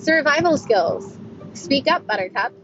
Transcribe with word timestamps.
Survival 0.00 0.56
skills. 0.56 1.18
Speak 1.52 1.86
up, 1.86 2.06
Buttercup. 2.06 2.54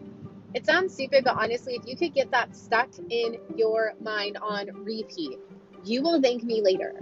It 0.55 0.65
sounds 0.65 0.95
stupid, 0.95 1.25
but 1.25 1.37
honestly, 1.37 1.75
if 1.75 1.87
you 1.87 1.95
could 1.95 2.15
get 2.15 2.31
that 2.31 2.57
stuck 2.57 2.89
in 3.11 3.37
your 3.57 3.93
mind 4.01 4.39
on 4.41 4.69
repeat, 4.85 5.39
you 5.85 6.03
will 6.03 6.23
thank 6.23 6.43
me 6.43 6.63
later. 6.63 6.93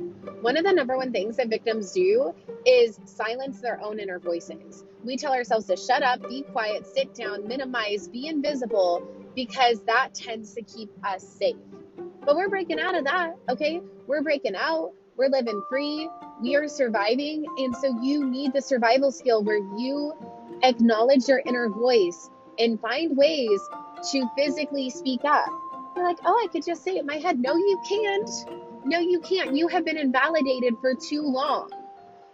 One 0.40 0.56
of 0.56 0.64
the 0.64 0.72
number 0.72 0.96
one 0.96 1.12
things 1.12 1.36
that 1.36 1.50
victims 1.50 1.92
do 1.92 2.34
is 2.66 2.98
silence 3.04 3.60
their 3.60 3.80
own 3.80 4.00
inner 4.00 4.18
voices. 4.18 4.84
We 5.04 5.16
tell 5.16 5.32
ourselves 5.32 5.66
to 5.66 5.76
shut 5.76 6.02
up, 6.02 6.28
be 6.28 6.42
quiet, 6.42 6.84
sit 6.84 7.14
down, 7.14 7.46
minimize, 7.46 8.08
be 8.08 8.26
invisible, 8.26 9.06
because 9.36 9.84
that 9.84 10.14
tends 10.14 10.54
to 10.54 10.62
keep 10.62 10.90
us 11.04 11.22
safe. 11.22 11.54
But 12.26 12.34
we're 12.34 12.48
breaking 12.48 12.80
out 12.80 12.96
of 12.96 13.04
that, 13.04 13.36
okay? 13.50 13.80
We're 14.08 14.22
breaking 14.22 14.56
out. 14.56 14.94
We're 15.16 15.28
living 15.28 15.62
free. 15.70 16.08
We 16.40 16.56
are 16.56 16.68
surviving. 16.68 17.44
And 17.58 17.74
so 17.76 18.00
you 18.02 18.28
need 18.28 18.52
the 18.52 18.62
survival 18.62 19.12
skill 19.12 19.42
where 19.42 19.58
you 19.78 20.12
acknowledge 20.62 21.28
your 21.28 21.42
inner 21.46 21.68
voice 21.68 22.30
and 22.58 22.80
find 22.80 23.16
ways 23.16 23.60
to 24.12 24.28
physically 24.36 24.90
speak 24.90 25.20
up. 25.24 25.46
You're 25.96 26.04
like, 26.04 26.18
oh, 26.24 26.42
I 26.44 26.48
could 26.52 26.64
just 26.64 26.82
say 26.82 26.96
it 26.96 27.00
in 27.00 27.06
my 27.06 27.16
head. 27.16 27.38
No, 27.38 27.56
you 27.56 27.80
can't. 27.88 28.30
No, 28.84 28.98
you 28.98 29.20
can't. 29.20 29.56
You 29.56 29.68
have 29.68 29.84
been 29.84 29.96
invalidated 29.96 30.74
for 30.80 30.94
too 30.94 31.22
long. 31.22 31.70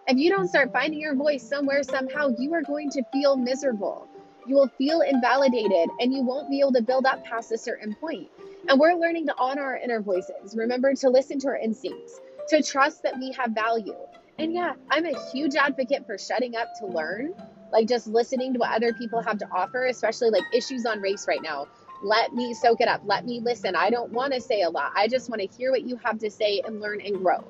If 0.08 0.16
you 0.16 0.30
don't 0.30 0.48
start 0.48 0.72
finding 0.72 1.00
your 1.00 1.14
voice 1.14 1.46
somewhere, 1.46 1.82
somehow, 1.82 2.30
you 2.38 2.52
are 2.54 2.62
going 2.62 2.90
to 2.90 3.02
feel 3.12 3.36
miserable. 3.36 4.08
You 4.46 4.56
will 4.56 4.68
feel 4.78 5.02
invalidated 5.02 5.90
and 6.00 6.12
you 6.12 6.22
won't 6.22 6.50
be 6.50 6.60
able 6.60 6.72
to 6.72 6.82
build 6.82 7.06
up 7.06 7.24
past 7.24 7.52
a 7.52 7.58
certain 7.58 7.94
point. 7.94 8.28
And 8.68 8.80
we're 8.80 8.94
learning 8.94 9.26
to 9.26 9.34
honor 9.38 9.62
our 9.62 9.76
inner 9.76 10.00
voices. 10.00 10.56
Remember 10.56 10.94
to 10.94 11.08
listen 11.08 11.38
to 11.40 11.48
our 11.48 11.56
instincts, 11.56 12.18
to 12.50 12.62
trust 12.62 13.02
that 13.04 13.18
we 13.18 13.32
have 13.32 13.52
value. 13.52 13.96
And 14.38 14.52
yeah, 14.52 14.74
I'm 14.90 15.06
a 15.06 15.30
huge 15.30 15.54
advocate 15.54 16.06
for 16.06 16.18
shutting 16.18 16.56
up 16.56 16.68
to 16.80 16.86
learn, 16.86 17.34
like 17.72 17.88
just 17.88 18.06
listening 18.06 18.52
to 18.54 18.58
what 18.58 18.72
other 18.72 18.92
people 18.92 19.22
have 19.22 19.38
to 19.38 19.48
offer, 19.52 19.86
especially 19.86 20.30
like 20.30 20.42
issues 20.52 20.86
on 20.86 21.00
race 21.00 21.26
right 21.28 21.42
now. 21.42 21.68
Let 22.02 22.32
me 22.32 22.54
soak 22.54 22.80
it 22.80 22.88
up. 22.88 23.02
Let 23.04 23.26
me 23.26 23.40
listen. 23.40 23.76
I 23.76 23.90
don't 23.90 24.10
want 24.12 24.32
to 24.32 24.40
say 24.40 24.62
a 24.62 24.70
lot. 24.70 24.92
I 24.96 25.08
just 25.08 25.28
want 25.28 25.42
to 25.42 25.48
hear 25.56 25.70
what 25.70 25.82
you 25.82 25.96
have 26.02 26.18
to 26.20 26.30
say 26.30 26.62
and 26.64 26.80
learn 26.80 27.00
and 27.02 27.18
grow. 27.22 27.44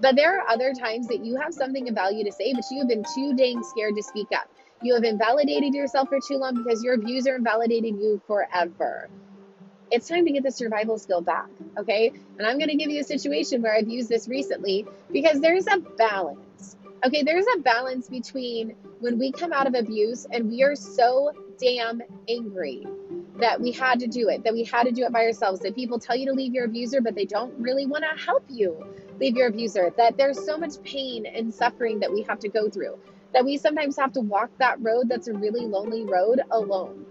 But 0.00 0.16
there 0.16 0.38
are 0.40 0.48
other 0.48 0.72
times 0.72 1.06
that 1.08 1.24
you 1.24 1.36
have 1.36 1.54
something 1.54 1.88
of 1.88 1.94
value 1.94 2.24
to 2.24 2.32
say, 2.32 2.52
but 2.54 2.64
you 2.70 2.78
have 2.78 2.88
been 2.88 3.04
too 3.14 3.36
dang 3.36 3.62
scared 3.62 3.94
to 3.96 4.02
speak 4.02 4.28
up. 4.34 4.48
You 4.82 4.94
have 4.94 5.04
invalidated 5.04 5.74
yourself 5.74 6.08
for 6.08 6.18
too 6.26 6.38
long 6.38 6.54
because 6.64 6.82
your 6.82 6.98
views 6.98 7.28
are 7.28 7.36
invalidated 7.36 7.94
you 7.96 8.20
forever. 8.26 9.08
It's 9.92 10.08
time 10.08 10.24
to 10.24 10.32
get 10.32 10.42
the 10.42 10.50
survival 10.50 10.98
skill 10.98 11.20
back, 11.20 11.48
okay? 11.76 12.10
And 12.38 12.46
I'm 12.46 12.56
going 12.58 12.70
to 12.70 12.76
give 12.76 12.90
you 12.90 13.02
a 13.02 13.04
situation 13.04 13.60
where 13.60 13.74
I've 13.74 13.88
used 13.88 14.08
this 14.08 14.26
recently 14.26 14.86
because 15.12 15.38
there's 15.38 15.66
a 15.66 15.80
balance. 15.98 16.78
Okay, 17.04 17.22
there's 17.22 17.44
a 17.56 17.58
balance 17.58 18.08
between 18.08 18.74
when 19.00 19.18
we 19.18 19.30
come 19.30 19.52
out 19.52 19.66
of 19.66 19.74
abuse 19.74 20.26
and 20.30 20.48
we 20.48 20.62
are 20.62 20.74
so 20.74 21.32
damn 21.58 22.00
angry 22.26 22.86
that 23.38 23.60
we 23.60 23.70
had 23.70 24.00
to 24.00 24.06
do 24.06 24.30
it, 24.30 24.44
that 24.44 24.54
we 24.54 24.64
had 24.64 24.84
to 24.84 24.92
do 24.92 25.04
it 25.04 25.12
by 25.12 25.26
ourselves, 25.26 25.60
that 25.60 25.74
people 25.74 25.98
tell 25.98 26.16
you 26.16 26.24
to 26.24 26.32
leave 26.32 26.54
your 26.54 26.64
abuser, 26.64 27.02
but 27.02 27.14
they 27.14 27.26
don't 27.26 27.52
really 27.58 27.84
want 27.84 28.02
to 28.02 28.24
help 28.24 28.44
you 28.48 28.86
leave 29.20 29.36
your 29.36 29.48
abuser, 29.48 29.92
that 29.98 30.16
there's 30.16 30.42
so 30.42 30.56
much 30.56 30.82
pain 30.84 31.26
and 31.26 31.52
suffering 31.52 32.00
that 32.00 32.10
we 32.10 32.22
have 32.22 32.38
to 32.38 32.48
go 32.48 32.70
through, 32.70 32.98
that 33.34 33.44
we 33.44 33.58
sometimes 33.58 33.94
have 33.98 34.12
to 34.14 34.20
walk 34.20 34.50
that 34.56 34.80
road 34.80 35.06
that's 35.10 35.28
a 35.28 35.34
really 35.34 35.66
lonely 35.66 36.04
road 36.04 36.40
alone. 36.50 37.04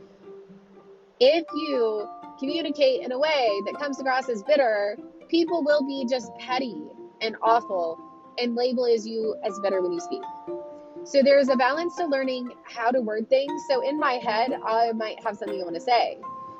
If 1.19 1.45
you 1.53 2.09
communicate 2.41 3.01
in 3.01 3.11
a 3.11 3.19
way 3.19 3.61
that 3.65 3.79
comes 3.79 3.99
across 3.99 4.27
as 4.27 4.41
bitter, 4.41 4.97
people 5.29 5.63
will 5.63 5.85
be 5.85 6.05
just 6.09 6.31
petty 6.39 6.75
and 7.21 7.35
awful 7.43 7.99
and 8.39 8.55
label 8.55 8.85
as 8.87 9.05
you 9.05 9.35
as 9.45 9.59
bitter 9.59 9.79
when 9.79 9.91
you 9.91 9.99
speak. 9.99 10.23
So 11.03 11.21
there's 11.21 11.49
a 11.49 11.55
balance 11.55 11.95
to 11.97 12.05
learning 12.05 12.51
how 12.63 12.89
to 12.89 12.99
word 12.99 13.29
things. 13.29 13.63
So 13.69 13.87
in 13.87 13.99
my 13.99 14.13
head, 14.13 14.53
I 14.65 14.91
might 14.93 15.23
have 15.23 15.37
something 15.37 15.61
I 15.61 15.63
want 15.63 15.75
to 15.75 15.81
say. 15.81 16.17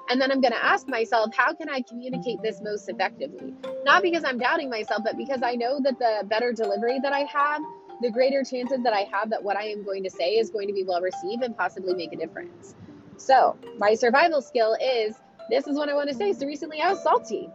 And 0.09 0.22
then 0.22 0.31
I'm 0.31 0.40
going 0.42 0.53
to 0.53 0.64
ask 0.64 0.88
myself, 0.88 1.34
how 1.36 1.53
can 1.53 1.68
I 1.68 1.81
communicate 1.81 2.42
this 2.44 2.62
most 2.62 2.88
effectively? 2.88 3.53
Not 3.84 4.03
because 4.03 4.24
I'm 4.24 4.38
doubting 4.38 4.69
myself, 4.69 5.03
but 5.03 5.18
because 5.18 5.42
I 5.42 5.56
know 5.56 5.80
that 5.81 5.98
the 5.98 6.28
better 6.28 6.53
delivery 6.53 7.00
that 7.02 7.13
I 7.13 7.22
have, 7.22 7.62
the 8.02 8.12
greater 8.12 8.44
chances 8.44 8.84
that 8.84 8.94
I 8.94 9.08
have 9.12 9.31
that 9.31 9.42
what 9.44 9.58
I 9.58 9.63
am 9.66 9.84
going 9.84 10.03
to 10.03 10.12
say 10.12 10.34
is 10.34 10.52
going 10.52 10.68
to 10.68 10.74
be 10.74 10.84
well 10.84 11.02
received 11.02 11.44
and 11.44 11.58
possibly 11.58 11.96
make 11.96 12.13
a 12.13 12.18
difference. 12.18 12.75
So, 13.18 13.58
my 13.78 13.94
survival 13.94 14.42
skill 14.42 14.75
is 14.81 15.16
this 15.51 15.67
is 15.67 15.75
what 15.75 15.89
I 15.89 15.94
want 15.94 16.09
to 16.09 16.16
say. 16.16 16.34
So, 16.34 16.47
recently 16.47 16.81
I 16.81 16.89
was 16.89 17.03
salty. 17.03 17.50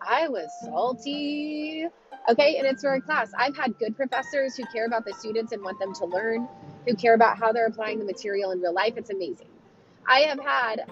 I 0.00 0.28
was 0.28 0.48
salty. 0.64 1.86
Okay, 2.28 2.56
and 2.58 2.66
it's 2.66 2.82
for 2.82 2.94
a 2.94 3.00
class. 3.00 3.32
I've 3.36 3.56
had 3.56 3.78
good 3.78 3.96
professors 3.96 4.56
who 4.56 4.64
care 4.66 4.86
about 4.86 5.04
the 5.04 5.12
students 5.14 5.52
and 5.52 5.62
want 5.62 5.78
them 5.80 5.92
to 5.94 6.04
learn, 6.04 6.48
who 6.86 6.94
care 6.94 7.14
about 7.14 7.38
how 7.38 7.52
they're 7.52 7.66
applying 7.66 7.98
the 7.98 8.04
material 8.04 8.52
in 8.52 8.60
real 8.60 8.74
life. 8.74 8.94
It's 8.96 9.10
amazing. 9.10 9.48
I 10.06 10.20
have 10.20 10.38
had 10.40 10.84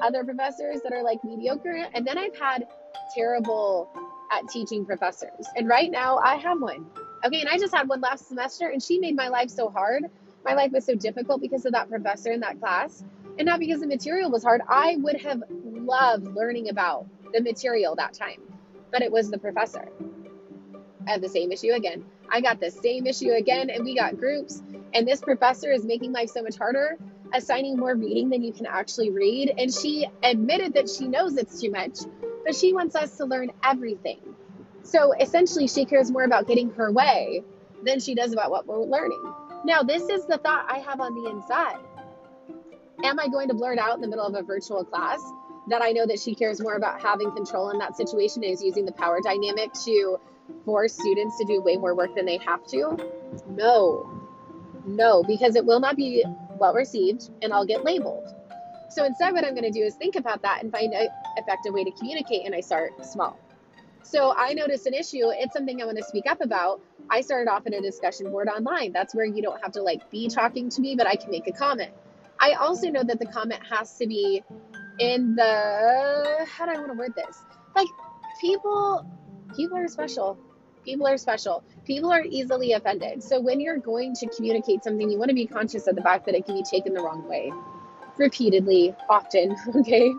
other 0.00 0.24
professors 0.24 0.80
that 0.82 0.92
are 0.92 1.02
like 1.02 1.22
mediocre, 1.24 1.86
and 1.94 2.06
then 2.06 2.16
I've 2.16 2.36
had 2.36 2.66
terrible 3.14 3.90
at 4.32 4.48
teaching 4.48 4.86
professors. 4.86 5.46
And 5.56 5.68
right 5.68 5.90
now 5.90 6.18
I 6.18 6.36
have 6.36 6.60
one. 6.60 6.86
Okay, 7.24 7.40
and 7.40 7.48
I 7.48 7.58
just 7.58 7.74
had 7.74 7.88
one 7.88 8.00
last 8.00 8.28
semester, 8.28 8.68
and 8.68 8.82
she 8.82 8.98
made 8.98 9.16
my 9.16 9.28
life 9.28 9.50
so 9.50 9.68
hard. 9.68 10.04
My 10.44 10.54
life 10.54 10.72
was 10.72 10.84
so 10.84 10.94
difficult 10.94 11.40
because 11.40 11.66
of 11.66 11.72
that 11.72 11.90
professor 11.90 12.32
in 12.32 12.40
that 12.40 12.60
class, 12.60 13.04
and 13.38 13.46
not 13.46 13.58
because 13.58 13.80
the 13.80 13.86
material 13.86 14.30
was 14.30 14.42
hard. 14.42 14.62
I 14.68 14.96
would 15.00 15.20
have 15.20 15.42
loved 15.88 16.26
learning 16.36 16.68
about 16.68 17.06
the 17.32 17.40
material 17.40 17.96
that 17.96 18.14
time, 18.14 18.42
but 18.92 19.02
it 19.02 19.10
was 19.10 19.30
the 19.30 19.38
professor. 19.38 19.88
I 21.06 21.12
have 21.12 21.22
the 21.22 21.28
same 21.28 21.50
issue 21.50 21.72
again. 21.72 22.04
I 22.30 22.42
got 22.42 22.60
the 22.60 22.70
same 22.70 23.06
issue 23.06 23.32
again, 23.32 23.70
and 23.70 23.84
we 23.84 23.96
got 23.96 24.18
groups. 24.18 24.62
And 24.92 25.08
this 25.08 25.20
professor 25.20 25.72
is 25.72 25.84
making 25.84 26.12
life 26.12 26.28
so 26.28 26.42
much 26.42 26.56
harder, 26.56 26.98
assigning 27.32 27.78
more 27.78 27.94
reading 27.94 28.28
than 28.28 28.42
you 28.42 28.52
can 28.52 28.66
actually 28.66 29.10
read. 29.10 29.54
And 29.56 29.72
she 29.72 30.06
admitted 30.22 30.74
that 30.74 30.90
she 30.90 31.08
knows 31.08 31.36
it's 31.36 31.60
too 31.60 31.70
much, 31.70 32.00
but 32.44 32.54
she 32.54 32.74
wants 32.74 32.94
us 32.94 33.16
to 33.16 33.24
learn 33.24 33.50
everything. 33.64 34.20
So 34.82 35.12
essentially, 35.12 35.68
she 35.68 35.86
cares 35.86 36.10
more 36.10 36.24
about 36.24 36.46
getting 36.46 36.70
her 36.72 36.92
way 36.92 37.42
than 37.82 38.00
she 38.00 38.14
does 38.14 38.32
about 38.32 38.50
what 38.50 38.66
we're 38.66 38.84
learning. 38.84 39.22
Now, 39.64 39.82
this 39.82 40.02
is 40.08 40.26
the 40.26 40.38
thought 40.38 40.66
I 40.68 40.78
have 40.78 41.00
on 41.00 41.14
the 41.14 41.30
inside. 41.30 41.78
Am 43.04 43.18
I 43.18 43.28
going 43.28 43.48
to 43.48 43.54
blurt 43.54 43.78
out 43.78 43.94
in 43.94 44.00
the 44.00 44.08
middle 44.08 44.26
of 44.26 44.34
a 44.34 44.42
virtual 44.42 44.84
class 44.84 45.20
that 45.68 45.82
I 45.82 45.92
know 45.92 46.06
that 46.06 46.20
she 46.20 46.34
cares 46.34 46.60
more 46.60 46.74
about 46.74 47.00
having 47.00 47.30
control 47.32 47.70
in 47.70 47.78
that 47.78 47.96
situation 47.96 48.42
is 48.42 48.62
using 48.62 48.84
the 48.84 48.92
power 48.92 49.20
dynamic 49.22 49.72
to 49.84 50.18
force 50.64 50.94
students 50.94 51.38
to 51.38 51.44
do 51.44 51.60
way 51.60 51.76
more 51.76 51.94
work 51.94 52.14
than 52.14 52.24
they 52.24 52.38
have 52.38 52.66
to? 52.68 52.96
No, 53.48 54.10
no, 54.86 55.22
because 55.22 55.56
it 55.56 55.64
will 55.64 55.80
not 55.80 55.96
be 55.96 56.24
well 56.58 56.74
received 56.74 57.30
and 57.42 57.52
I'll 57.52 57.66
get 57.66 57.84
labeled. 57.84 58.34
So 58.90 59.04
instead, 59.04 59.34
what 59.34 59.44
I'm 59.44 59.54
going 59.54 59.70
to 59.70 59.70
do 59.70 59.84
is 59.84 59.94
think 59.96 60.16
about 60.16 60.42
that 60.42 60.62
and 60.62 60.72
find 60.72 60.92
an 60.94 61.08
effective 61.36 61.74
way 61.74 61.84
to 61.84 61.90
communicate, 61.90 62.46
and 62.46 62.54
I 62.54 62.60
start 62.60 63.04
small. 63.04 63.38
So 64.02 64.32
I 64.34 64.54
noticed 64.54 64.86
an 64.86 64.94
issue. 64.94 65.28
It's 65.30 65.52
something 65.52 65.82
I 65.82 65.84
want 65.84 65.98
to 65.98 66.04
speak 66.04 66.24
up 66.26 66.40
about. 66.40 66.80
I 67.10 67.20
started 67.20 67.50
off 67.50 67.66
in 67.66 67.74
a 67.74 67.82
discussion 67.82 68.30
board 68.30 68.48
online. 68.48 68.92
That's 68.92 69.14
where 69.14 69.26
you 69.26 69.42
don't 69.42 69.60
have 69.62 69.72
to 69.72 69.82
like 69.82 70.10
be 70.10 70.28
talking 70.28 70.70
to 70.70 70.80
me, 70.80 70.94
but 70.96 71.06
I 71.06 71.16
can 71.16 71.30
make 71.30 71.46
a 71.46 71.52
comment. 71.52 71.92
I 72.40 72.52
also 72.52 72.88
know 72.88 73.02
that 73.02 73.18
the 73.18 73.26
comment 73.26 73.60
has 73.68 73.98
to 73.98 74.06
be 74.06 74.42
in 74.98 75.34
the 75.36 76.46
how 76.48 76.66
do 76.66 76.72
I 76.72 76.78
want 76.78 76.92
to 76.92 76.98
word 76.98 77.14
this? 77.14 77.44
Like 77.76 77.88
people 78.40 79.06
people 79.56 79.76
are 79.76 79.88
special. 79.88 80.38
People 80.84 81.06
are 81.06 81.18
special. 81.18 81.64
People 81.84 82.12
are 82.12 82.22
easily 82.22 82.72
offended. 82.72 83.22
So 83.22 83.40
when 83.40 83.60
you're 83.60 83.78
going 83.78 84.14
to 84.16 84.28
communicate 84.28 84.84
something, 84.84 85.10
you 85.10 85.18
want 85.18 85.28
to 85.28 85.34
be 85.34 85.46
conscious 85.46 85.86
of 85.86 85.96
the 85.96 86.02
fact 86.02 86.24
that 86.26 86.34
it 86.34 86.46
can 86.46 86.54
be 86.54 86.62
taken 86.62 86.94
the 86.94 87.02
wrong 87.02 87.28
way 87.28 87.52
repeatedly, 88.18 88.94
often. 89.08 89.56
Okay. 89.76 90.12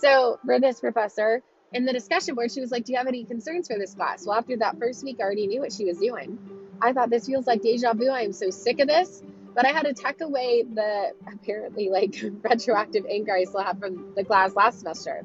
So 0.00 0.38
for 0.44 0.60
this 0.60 0.80
professor, 0.80 1.42
in 1.72 1.84
the 1.86 1.92
discussion 1.92 2.34
board, 2.34 2.52
she 2.52 2.60
was 2.60 2.70
like, 2.70 2.84
Do 2.84 2.92
you 2.92 2.98
have 2.98 3.06
any 3.06 3.24
concerns 3.24 3.68
for 3.68 3.78
this 3.78 3.94
class? 3.94 4.26
Well, 4.26 4.36
after 4.38 4.56
that 4.58 4.78
first 4.78 5.02
week, 5.04 5.16
I 5.20 5.24
already 5.24 5.46
knew 5.46 5.60
what 5.60 5.72
she 5.72 5.84
was 5.84 5.98
doing. 5.98 6.38
I 6.82 6.92
thought 6.92 7.10
this 7.10 7.26
feels 7.26 7.46
like 7.46 7.62
deja 7.62 7.94
vu. 7.94 8.08
I 8.08 8.20
am 8.20 8.32
so 8.32 8.50
sick 8.50 8.80
of 8.80 8.88
this. 8.88 9.22
But 9.56 9.64
I 9.64 9.70
had 9.70 9.86
to 9.86 9.94
tuck 9.94 10.20
away 10.20 10.62
the 10.62 11.14
apparently 11.26 11.88
like 11.88 12.14
retroactive 12.42 13.06
anger 13.10 13.34
I 13.34 13.44
still 13.44 13.62
have 13.62 13.80
from 13.80 14.12
the 14.14 14.22
class 14.22 14.54
last 14.54 14.80
semester. 14.80 15.24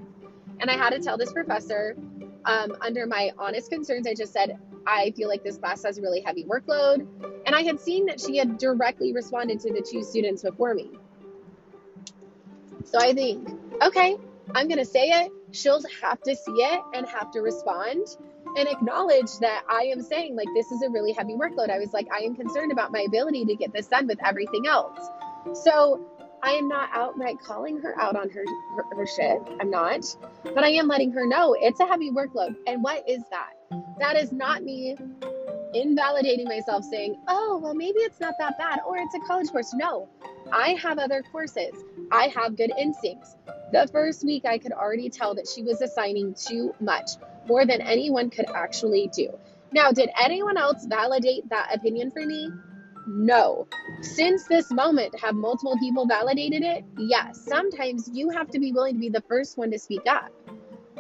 And 0.62 0.70
I 0.70 0.78
had 0.78 0.92
to 0.92 1.00
tell 1.00 1.18
this 1.18 1.34
professor, 1.34 1.98
um, 2.46 2.78
under 2.80 3.06
my 3.06 3.32
honest 3.38 3.70
concerns, 3.70 4.08
I 4.08 4.14
just 4.14 4.32
said, 4.32 4.58
I 4.88 5.12
feel 5.18 5.28
like 5.28 5.44
this 5.44 5.58
class 5.58 5.84
has 5.84 5.98
a 5.98 6.02
really 6.02 6.22
heavy 6.22 6.46
workload. 6.46 7.06
And 7.46 7.54
I 7.54 7.64
had 7.64 7.80
seen 7.82 8.06
that 8.06 8.22
she 8.22 8.38
had 8.38 8.58
directly 8.58 9.12
responded 9.12 9.60
to 9.62 9.74
the 9.74 9.82
two 9.82 10.02
students 10.02 10.44
before 10.44 10.74
me. 10.74 10.92
So 12.86 13.00
I 13.00 13.14
think, 13.14 13.50
okay, 13.82 14.16
I'm 14.56 14.68
going 14.70 14.80
to 14.80 14.86
say 14.86 15.10
it. 15.10 15.32
She'll 15.52 15.82
have 16.02 16.22
to 16.22 16.36
see 16.36 16.54
it 16.54 16.82
and 16.94 17.06
have 17.08 17.32
to 17.32 17.42
respond 17.42 18.08
and 18.58 18.68
acknowledge 18.68 19.38
that 19.40 19.64
I 19.70 19.84
am 19.84 20.02
saying, 20.02 20.36
like, 20.36 20.48
this 20.56 20.72
is 20.72 20.82
a 20.82 20.90
really 20.90 21.14
heavy 21.14 21.34
workload. 21.34 21.70
I 21.70 21.80
was 21.80 21.94
like, 21.94 22.08
I 22.14 22.20
am 22.20 22.36
concerned 22.36 22.72
about 22.72 22.92
my 22.92 23.02
ability 23.02 23.46
to 23.46 23.56
get 23.56 23.74
this 23.74 23.88
done 23.88 24.08
with 24.08 24.20
everything 24.26 24.68
else. 24.68 25.00
So 25.54 26.02
I 26.44 26.52
am 26.52 26.68
not 26.68 26.90
outright 26.94 27.40
calling 27.40 27.80
her 27.80 28.00
out 28.00 28.16
on 28.16 28.30
her, 28.30 28.44
her, 28.76 28.96
her 28.96 29.08
shit. 29.08 29.40
I'm 29.60 29.70
not. 29.70 30.04
But 30.44 30.64
I 30.64 30.70
am 30.72 30.88
letting 30.88 31.12
her 31.12 31.26
know 31.26 31.56
it's 31.60 31.80
a 31.80 31.86
heavy 31.86 32.12
workload. 32.12 32.56
And 32.68 32.84
what 32.84 33.08
is 33.08 33.22
that? 33.30 33.52
That 34.00 34.18
is 34.18 34.32
not 34.32 34.64
me 34.64 34.98
invalidating 35.74 36.46
myself, 36.46 36.84
saying, 36.84 37.16
oh, 37.28 37.60
well, 37.64 37.74
maybe 37.74 38.00
it's 38.00 38.20
not 38.20 38.34
that 38.40 38.58
bad, 38.58 38.80
or 38.86 38.98
it's 38.98 39.16
a 39.16 39.20
college 39.20 39.50
course. 39.50 39.74
No, 39.74 40.10
I 40.52 40.72
have 40.82 41.00
other 41.00 41.24
courses. 41.32 41.72
I 42.12 42.28
have 42.36 42.58
good 42.58 42.72
instincts. 42.78 43.38
The 43.72 43.88
first 43.92 44.26
week, 44.26 44.44
I 44.46 44.58
could 44.58 44.74
already 44.74 45.10
tell 45.10 45.34
that 45.36 45.48
she 45.48 45.64
was 45.64 45.82
assigning 45.82 46.34
too 46.34 46.76
much, 46.82 47.12
more 47.48 47.66
than 47.66 47.82
anyone 47.82 48.30
could 48.30 48.50
actually 48.54 49.10
do. 49.14 49.30
Now, 49.72 49.92
did 49.92 50.10
anyone 50.22 50.58
else 50.58 50.86
validate 50.86 51.50
that 51.50 51.74
opinion 51.74 52.12
for 52.12 52.26
me? 52.26 52.50
No. 53.08 53.68
Since 54.02 54.48
this 54.48 54.72
moment, 54.72 55.20
have 55.20 55.36
multiple 55.36 55.78
people 55.80 56.06
validated 56.06 56.62
it? 56.62 56.84
Yes. 56.98 57.44
Sometimes 57.46 58.10
you 58.14 58.30
have 58.30 58.50
to 58.52 58.60
be 58.60 58.72
willing 58.72 58.96
to 58.96 59.00
be 59.00 59.10
the 59.10 59.22
first 59.22 59.58
one 59.58 59.72
to 59.72 59.80
speak 59.80 60.02
up. 60.08 60.32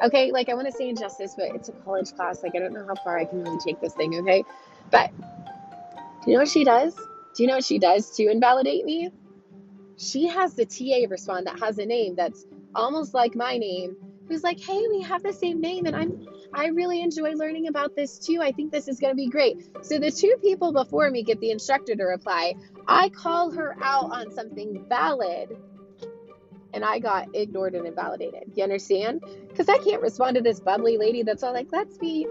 Okay, 0.01 0.31
like 0.31 0.49
I 0.49 0.55
want 0.55 0.67
to 0.67 0.73
say 0.73 0.89
injustice, 0.89 1.35
but 1.37 1.53
it's 1.53 1.69
a 1.69 1.73
college 1.73 2.13
class. 2.15 2.41
Like 2.41 2.55
I 2.55 2.59
don't 2.59 2.73
know 2.73 2.85
how 2.87 2.95
far 3.03 3.19
I 3.19 3.25
can 3.25 3.43
really 3.43 3.59
take 3.59 3.79
this 3.81 3.93
thing, 3.93 4.15
okay? 4.21 4.43
But 4.89 5.11
do 5.17 6.31
you 6.31 6.33
know 6.33 6.39
what 6.39 6.49
she 6.49 6.63
does? 6.63 6.95
Do 7.35 7.43
you 7.43 7.47
know 7.47 7.55
what 7.55 7.65
she 7.65 7.77
does 7.77 8.09
to 8.15 8.27
invalidate 8.27 8.83
me? 8.83 9.11
She 9.97 10.27
has 10.27 10.55
the 10.55 10.65
TA 10.65 11.07
respond 11.09 11.45
that 11.45 11.59
has 11.59 11.77
a 11.77 11.85
name 11.85 12.15
that's 12.15 12.45
almost 12.73 13.13
like 13.13 13.35
my 13.35 13.57
name, 13.57 13.95
who's 14.31 14.43
like, 14.43 14.59
hey, 14.59 14.81
we 14.89 15.01
have 15.01 15.21
the 15.23 15.33
same 15.33 15.59
name 15.59 15.85
and 15.85 15.95
I'm 15.95 16.25
I 16.53 16.67
really 16.67 17.01
enjoy 17.01 17.31
learning 17.31 17.67
about 17.67 17.95
this 17.95 18.17
too. 18.17 18.39
I 18.41 18.51
think 18.51 18.71
this 18.71 18.87
is 18.87 18.99
going 18.99 19.11
to 19.11 19.15
be 19.15 19.27
great. 19.27 19.57
So 19.81 19.99
the 19.99 20.11
two 20.11 20.35
people 20.41 20.73
before 20.73 21.09
me 21.09 21.23
get 21.23 21.39
the 21.39 21.51
instructor 21.51 21.95
to 21.95 22.03
reply. 22.03 22.53
I 22.87 23.09
call 23.09 23.51
her 23.51 23.75
out 23.81 24.11
on 24.11 24.31
something 24.31 24.85
valid 24.89 25.55
and 26.73 26.83
I 26.83 26.99
got 26.99 27.27
ignored 27.33 27.75
and 27.75 27.85
invalidated. 27.85 28.51
You 28.55 28.63
understand? 28.63 29.21
Because 29.47 29.69
I 29.69 29.77
can't 29.77 30.01
respond 30.01 30.35
to 30.35 30.41
this 30.41 30.59
bubbly 30.59 30.97
lady 30.97 31.23
that's 31.23 31.43
all 31.43 31.53
like, 31.53 31.67
let's 31.71 31.97
be 31.97 32.27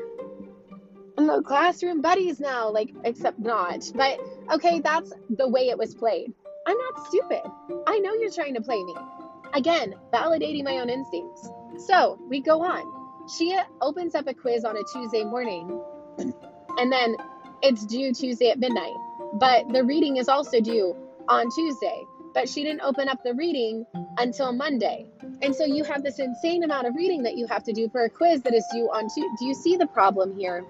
the 1.17 1.43
classroom 1.43 2.01
buddies 2.01 2.41
now, 2.41 2.71
like, 2.71 2.91
except 3.05 3.39
not. 3.39 3.91
But 3.95 4.19
okay, 4.53 4.81
that's 4.81 5.13
the 5.29 5.49
way 5.49 5.69
it 5.69 5.79
was 5.79 5.95
played. 5.95 6.33
I'm 6.67 6.79
not 6.79 7.07
stupid. 7.07 7.43
I 7.87 7.99
know 7.99 8.15
you're 8.15 8.33
trying 8.33 8.55
to 8.55 8.61
play 8.61 8.83
me. 8.83 8.95
Again, 9.53 9.95
validating 10.13 10.65
my 10.65 10.79
own 10.79 10.89
instincts. 10.89 11.49
So 11.87 12.19
we 12.29 12.41
go 12.41 12.63
on. 12.63 13.29
She 13.29 13.57
opens 13.81 14.15
up 14.15 14.27
a 14.27 14.35
quiz 14.35 14.65
on 14.65 14.77
a 14.77 14.83
Tuesday 14.93 15.25
morning, 15.25 15.81
and 16.79 16.93
then 16.93 17.17
it's 17.63 17.87
due 17.87 18.13
Tuesday 18.13 18.51
at 18.51 18.59
midnight. 18.59 18.95
But 19.35 19.73
the 19.73 19.85
reading 19.85 20.17
is 20.17 20.29
also 20.29 20.61
due 20.61 20.97
on 21.29 21.49
Tuesday. 21.55 22.03
But 22.33 22.49
she 22.49 22.63
didn't 22.63 22.83
open 22.83 23.09
up 23.09 23.25
the 23.25 23.35
reading 23.35 23.87
until 24.19 24.53
Monday. 24.53 25.07
And 25.43 25.55
so 25.55 25.65
you 25.65 25.83
have 25.85 26.03
this 26.03 26.19
insane 26.19 26.63
amount 26.63 26.87
of 26.87 26.95
reading 26.95 27.25
that 27.25 27.37
you 27.37 27.47
have 27.49 27.65
to 27.65 27.73
do 27.73 27.89
for 27.89 28.05
a 28.05 28.11
quiz 28.11 28.43
that 28.43 28.55
is 28.55 28.65
due 28.73 28.89
on 28.89 29.05
Tuesday. 29.05 29.37
Do 29.39 29.47
you 29.47 29.55
see 29.55 29.77
the 29.77 29.87
problem 29.87 30.39
here? 30.39 30.65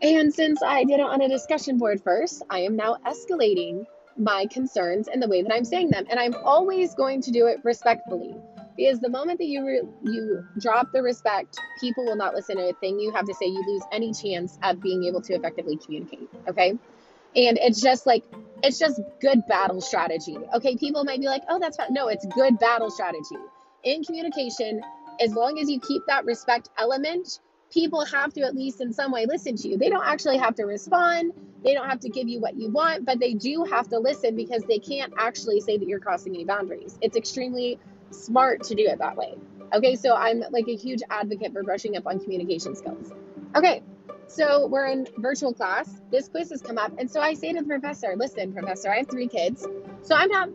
And 0.00 0.32
since 0.32 0.62
I 0.62 0.84
did 0.84 1.00
it 1.00 1.06
on 1.06 1.20
a 1.20 1.28
discussion 1.28 1.78
board 1.78 2.02
first, 2.02 2.42
I 2.48 2.60
am 2.60 2.74
now 2.74 2.96
escalating 3.06 3.86
my 4.16 4.46
concerns 4.46 5.08
and 5.08 5.22
the 5.22 5.28
way 5.28 5.42
that 5.42 5.52
I'm 5.52 5.64
saying 5.64 5.90
them. 5.90 6.06
And 6.10 6.18
I'm 6.18 6.34
always 6.42 6.94
going 6.94 7.20
to 7.22 7.30
do 7.30 7.46
it 7.46 7.58
respectfully. 7.62 8.34
Because 8.76 9.00
the 9.00 9.08
moment 9.08 9.38
that 9.38 9.46
you 9.46 9.66
re- 9.66 9.82
you 10.02 10.44
drop 10.58 10.92
the 10.92 11.02
respect, 11.02 11.58
people 11.80 12.04
will 12.04 12.16
not 12.16 12.34
listen 12.34 12.56
to 12.56 12.70
a 12.70 12.72
thing 12.74 12.98
you 12.98 13.12
have 13.12 13.26
to 13.26 13.34
say. 13.34 13.46
You 13.46 13.62
lose 13.66 13.82
any 13.92 14.12
chance 14.12 14.58
of 14.62 14.80
being 14.80 15.04
able 15.04 15.20
to 15.22 15.34
effectively 15.34 15.76
communicate. 15.76 16.28
Okay, 16.48 16.70
and 16.70 17.58
it's 17.58 17.80
just 17.80 18.06
like 18.06 18.24
it's 18.62 18.78
just 18.78 19.00
good 19.20 19.46
battle 19.46 19.80
strategy. 19.80 20.38
Okay, 20.54 20.76
people 20.76 21.04
might 21.04 21.20
be 21.20 21.26
like, 21.26 21.42
"Oh, 21.48 21.58
that's 21.58 21.76
fine." 21.76 21.92
No, 21.92 22.08
it's 22.08 22.26
good 22.26 22.58
battle 22.58 22.90
strategy 22.90 23.36
in 23.84 24.02
communication. 24.04 24.82
As 25.20 25.34
long 25.34 25.58
as 25.58 25.70
you 25.70 25.78
keep 25.78 26.02
that 26.08 26.24
respect 26.24 26.70
element, 26.78 27.40
people 27.70 28.04
have 28.06 28.32
to 28.34 28.42
at 28.42 28.54
least 28.54 28.80
in 28.80 28.92
some 28.92 29.12
way 29.12 29.26
listen 29.26 29.56
to 29.56 29.68
you. 29.68 29.76
They 29.76 29.90
don't 29.90 30.04
actually 30.06 30.38
have 30.38 30.54
to 30.56 30.64
respond. 30.64 31.32
They 31.64 31.74
don't 31.74 31.88
have 31.88 32.00
to 32.00 32.08
give 32.08 32.28
you 32.28 32.40
what 32.40 32.56
you 32.56 32.70
want, 32.70 33.04
but 33.04 33.20
they 33.20 33.34
do 33.34 33.64
have 33.64 33.88
to 33.90 33.98
listen 33.98 34.34
because 34.34 34.62
they 34.68 34.78
can't 34.78 35.12
actually 35.18 35.60
say 35.60 35.78
that 35.78 35.86
you're 35.86 36.00
crossing 36.00 36.34
any 36.34 36.44
boundaries. 36.44 36.98
It's 37.00 37.16
extremely 37.16 37.78
smart 38.12 38.62
to 38.64 38.74
do 38.74 38.84
it 38.86 38.98
that 38.98 39.16
way. 39.16 39.34
Okay, 39.74 39.96
so 39.96 40.14
I'm 40.14 40.44
like 40.50 40.68
a 40.68 40.76
huge 40.76 41.00
advocate 41.10 41.52
for 41.52 41.62
brushing 41.62 41.96
up 41.96 42.06
on 42.06 42.20
communication 42.20 42.76
skills. 42.76 43.12
Okay, 43.56 43.82
so 44.26 44.66
we're 44.66 44.86
in 44.86 45.06
virtual 45.18 45.52
class. 45.52 46.00
This 46.10 46.28
quiz 46.28 46.50
has 46.50 46.62
come 46.62 46.78
up, 46.78 46.92
and 46.98 47.10
so 47.10 47.20
I 47.20 47.34
say 47.34 47.52
to 47.52 47.60
the 47.60 47.66
professor, 47.66 48.14
"Listen, 48.16 48.52
professor, 48.52 48.90
I 48.90 48.98
have 48.98 49.08
three 49.08 49.28
kids, 49.28 49.66
so 50.02 50.14
I'm 50.14 50.28
not. 50.28 50.50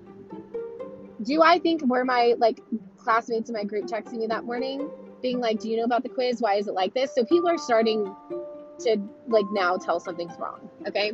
Do 1.24 1.42
I 1.42 1.60
think 1.60 1.84
were 1.86 2.06
my 2.06 2.36
like 2.38 2.60
classmates 2.98 3.50
in 3.50 3.54
my 3.54 3.64
group 3.64 3.86
texting 3.86 4.20
me 4.20 4.28
that 4.28 4.44
morning, 4.44 4.90
being 5.22 5.40
like, 5.40 5.60
"Do 5.60 5.70
you 5.70 5.78
know 5.78 5.84
about 5.84 6.04
the 6.04 6.10
quiz? 6.10 6.42
Why 6.42 6.56
is 6.56 6.68
it 6.68 6.74
like 6.74 6.94
this?" 6.94 7.14
So 7.16 7.24
people 7.24 7.50
are 7.50 7.58
starting 7.58 8.16
to 8.80 8.98
like 9.28 9.46
now 9.52 9.78
tell 9.78 10.00
something's 10.00 10.38
wrong. 10.38 10.70
Okay, 10.88 11.14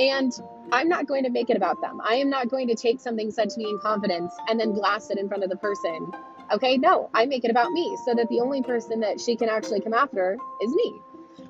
and 0.00 0.32
I'm 0.72 0.88
not 0.88 1.06
going 1.06 1.24
to 1.24 1.30
make 1.30 1.50
it 1.50 1.56
about 1.56 1.80
them. 1.82 2.00
I 2.02 2.14
am 2.14 2.30
not 2.30 2.48
going 2.48 2.68
to 2.68 2.74
take 2.74 3.00
something 3.00 3.30
said 3.30 3.50
to 3.50 3.58
me 3.58 3.68
in 3.68 3.78
confidence 3.80 4.32
and 4.48 4.58
then 4.58 4.72
blast 4.72 5.10
it 5.10 5.18
in 5.18 5.28
front 5.28 5.44
of 5.44 5.50
the 5.50 5.56
person. 5.56 6.10
Okay, 6.52 6.78
no, 6.78 7.10
I 7.12 7.26
make 7.26 7.44
it 7.44 7.50
about 7.50 7.70
me 7.70 7.96
so 8.06 8.14
that 8.14 8.28
the 8.30 8.40
only 8.40 8.62
person 8.62 9.00
that 9.00 9.20
she 9.20 9.36
can 9.36 9.50
actually 9.50 9.80
come 9.80 9.92
after 9.92 10.38
is 10.62 10.74
me. 10.74 10.94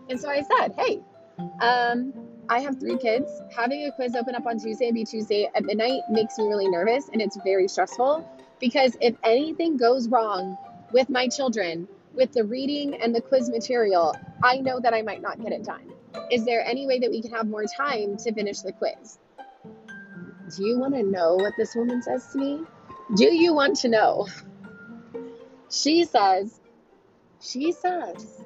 And 0.09 0.21
so 0.21 0.29
I 0.29 0.43
said, 0.43 0.75
hey, 0.77 1.01
um, 1.63 2.13
I 2.49 2.59
have 2.61 2.81
three 2.81 2.99
kids. 2.99 3.31
Having 3.57 3.87
a 3.87 3.93
quiz 3.93 4.17
open 4.17 4.35
up 4.35 4.47
on 4.47 4.59
Tuesday 4.59 4.87
and 4.87 4.95
be 4.95 5.05
Tuesday 5.05 5.49
at 5.55 5.65
midnight 5.65 6.01
makes 6.11 6.37
me 6.37 6.49
really 6.49 6.69
nervous 6.69 7.09
and 7.13 7.23
it's 7.23 7.39
very 7.45 7.69
stressful 7.69 8.29
because 8.59 8.97
if 9.01 9.15
anything 9.23 9.77
goes 9.77 10.09
wrong 10.09 10.59
with 10.93 11.09
my 11.09 11.29
children, 11.29 11.87
with 12.15 12.33
the 12.33 12.43
reading 12.43 13.01
and 13.01 13.15
the 13.15 13.21
quiz 13.21 13.49
material, 13.49 14.17
I 14.43 14.57
know 14.57 14.81
that 14.81 14.93
I 14.93 15.03
might 15.03 15.23
not 15.23 15.41
get 15.41 15.53
it 15.53 15.65
done. 15.65 15.90
Is 16.31 16.45
there 16.45 16.65
any 16.65 16.87
way 16.87 16.99
that 16.99 17.11
we 17.11 17.23
can 17.23 17.33
have 17.33 17.47
more 17.47 17.65
time 17.65 18.17
to 18.19 18.33
finish 18.33 18.61
the 18.61 18.73
quiz? 18.73 19.19
Do 20.57 20.67
you 20.67 20.79
want 20.79 20.95
to 20.95 21.03
know 21.03 21.35
what 21.35 21.55
this 21.57 21.75
woman 21.75 22.03
says 22.03 22.27
to 22.33 22.39
me? 22.39 22.63
Do 23.17 23.33
you 23.35 23.55
want 23.55 23.77
to 23.79 23.89
know? 23.89 24.27
She 25.71 26.05
says, 26.05 26.61
she 27.41 27.73
says, 27.73 28.43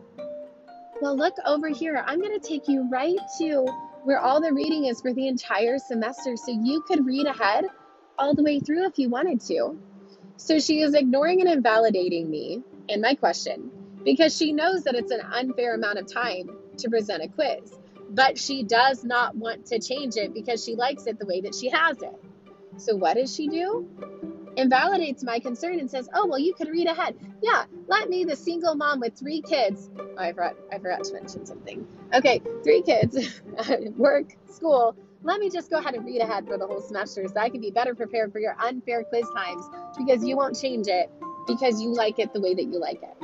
well, 1.00 1.16
look 1.16 1.34
over 1.46 1.68
here. 1.68 2.02
I'm 2.06 2.20
going 2.20 2.38
to 2.38 2.46
take 2.46 2.68
you 2.68 2.88
right 2.90 3.18
to 3.38 3.66
where 4.04 4.20
all 4.20 4.40
the 4.40 4.52
reading 4.52 4.84
is 4.84 5.00
for 5.00 5.12
the 5.12 5.28
entire 5.28 5.78
semester 5.78 6.36
so 6.36 6.52
you 6.52 6.82
could 6.86 7.06
read 7.06 7.26
ahead 7.26 7.64
all 8.18 8.34
the 8.34 8.42
way 8.42 8.60
through 8.60 8.86
if 8.86 8.98
you 8.98 9.08
wanted 9.08 9.40
to. 9.42 9.78
So 10.36 10.58
she 10.58 10.80
is 10.80 10.94
ignoring 10.94 11.40
and 11.40 11.50
invalidating 11.50 12.30
me 12.30 12.62
and 12.88 13.00
my 13.00 13.14
question 13.14 13.70
because 14.04 14.36
she 14.36 14.52
knows 14.52 14.84
that 14.84 14.94
it's 14.94 15.10
an 15.10 15.22
unfair 15.22 15.74
amount 15.74 15.98
of 15.98 16.12
time 16.12 16.50
to 16.78 16.90
present 16.90 17.22
a 17.22 17.28
quiz. 17.28 17.78
But 18.10 18.38
she 18.38 18.62
does 18.62 19.04
not 19.04 19.34
want 19.36 19.66
to 19.66 19.80
change 19.80 20.16
it 20.16 20.34
because 20.34 20.64
she 20.64 20.76
likes 20.76 21.06
it 21.06 21.18
the 21.18 21.26
way 21.26 21.40
that 21.40 21.54
she 21.54 21.70
has 21.70 22.00
it. 22.02 22.14
So 22.76 22.96
what 22.96 23.16
does 23.16 23.34
she 23.34 23.48
do? 23.48 23.88
Invalidates 24.56 25.24
my 25.24 25.40
concern 25.40 25.80
and 25.80 25.90
says, 25.90 26.08
"Oh 26.14 26.26
well, 26.26 26.38
you 26.38 26.54
could 26.54 26.68
read 26.68 26.86
ahead." 26.86 27.16
Yeah, 27.42 27.64
let 27.88 28.08
me, 28.08 28.24
the 28.24 28.36
single 28.36 28.74
mom 28.76 29.00
with 29.00 29.18
three 29.18 29.40
kids. 29.40 29.90
Oh, 29.98 30.14
I 30.16 30.32
forgot. 30.32 30.54
I 30.72 30.78
forgot 30.78 31.04
to 31.04 31.12
mention 31.14 31.44
something. 31.44 31.86
Okay, 32.12 32.40
three 32.62 32.82
kids, 32.82 33.40
work, 33.96 34.26
school. 34.48 34.94
Let 35.22 35.40
me 35.40 35.50
just 35.50 35.70
go 35.70 35.78
ahead 35.78 35.94
and 35.94 36.04
read 36.04 36.20
ahead 36.20 36.46
for 36.46 36.58
the 36.58 36.66
whole 36.66 36.82
semester 36.82 37.26
so 37.26 37.40
I 37.40 37.48
can 37.48 37.60
be 37.60 37.70
better 37.70 37.94
prepared 37.94 38.30
for 38.30 38.38
your 38.38 38.54
unfair 38.62 39.04
quiz 39.04 39.26
times 39.34 39.64
because 39.96 40.22
you 40.22 40.36
won't 40.36 40.54
change 40.60 40.86
it 40.86 41.10
because 41.46 41.80
you 41.80 41.92
like 41.92 42.18
it 42.18 42.32
the 42.32 42.40
way 42.40 42.54
that 42.54 42.64
you 42.64 42.78
like 42.78 43.02
it. 43.02 43.16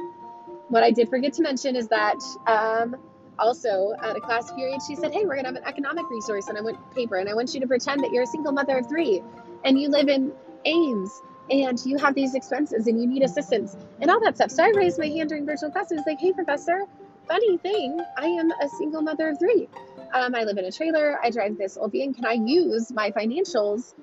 What 0.69 0.83
I 0.83 0.93
did 0.93 1.09
forget 1.09 1.35
to 1.35 1.43
mention 1.43 1.77
is 1.77 1.89
that 1.89 2.17
um, 2.47 2.97
also 3.41 3.95
at 4.03 4.17
a 4.17 4.21
class 4.21 4.53
period, 4.53 4.81
she 4.87 4.95
said, 4.95 5.13
Hey, 5.13 5.25
we're 5.25 5.35
going 5.35 5.45
to 5.45 5.53
have 5.53 5.57
an 5.57 5.65
economic 5.65 6.09
resource 6.11 6.49
and 6.49 6.59
I 6.59 6.61
want 6.61 6.79
paper 6.95 7.17
and 7.17 7.29
I 7.29 7.35
want 7.35 7.55
you 7.55 7.61
to 7.61 7.67
pretend 7.67 8.03
that 8.05 8.13
you're 8.13 8.25
a 8.25 8.27
single 8.27 8.53
mother 8.53 8.79
of 8.79 8.89
three 8.89 9.23
and 9.65 9.81
you 9.81 9.89
live 9.89 10.09
in 10.09 10.33
Ames 10.65 11.11
and 11.51 11.85
you 11.85 11.99
have 11.99 12.15
these 12.15 12.35
expenses 12.35 12.87
and 12.87 13.01
you 13.01 13.09
need 13.09 13.23
assistance 13.23 13.77
and 14.01 14.11
all 14.11 14.21
that 14.21 14.37
stuff. 14.37 14.51
So 14.51 14.63
I 14.63 14.69
raised 14.77 14.99
my 14.99 15.07
hand 15.07 15.31
during 15.31 15.47
virtual 15.47 15.71
class. 15.71 15.91
I 15.91 15.97
was 15.97 16.05
like, 16.07 16.21
Hey, 16.21 16.33
professor, 16.33 16.85
funny 17.27 17.59
thing, 17.59 18.01
I 18.17 18.27
am 18.27 18.51
a 18.51 18.69
single 18.79 19.03
mother 19.03 19.31
of 19.31 19.39
three. 19.39 19.69
Um, 20.13 20.35
I 20.35 20.45
live 20.45 20.59
in 20.59 20.65
a 20.65 20.73
trailer. 20.73 21.19
I 21.23 21.31
drive 21.31 21.57
this 21.57 21.77
old 21.77 21.93
van. 21.93 22.15
Can 22.15 22.27
I 22.27 22.33
use 22.33 22.93
my 22.93 23.11
financials 23.11 23.95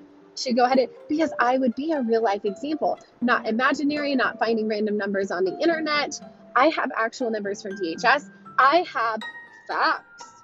to 0.42 0.52
go 0.52 0.64
ahead 0.64 0.78
and 0.78 0.88
because 1.08 1.32
I 1.38 1.58
would 1.58 1.74
be 1.74 1.92
a 1.92 2.02
real 2.02 2.22
life 2.22 2.44
example, 2.44 2.98
not 3.20 3.46
imaginary, 3.46 4.14
not 4.14 4.38
finding 4.38 4.68
random 4.68 4.96
numbers 4.96 5.30
on 5.30 5.44
the 5.44 5.58
internet. 5.58 6.20
I 6.54 6.68
have 6.68 6.90
actual 6.96 7.30
numbers 7.30 7.62
from 7.62 7.72
DHS. 7.72 8.30
I 8.58 8.84
have 8.92 9.20
facts. 9.68 10.42